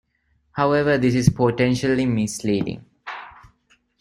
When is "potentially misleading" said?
1.29-2.83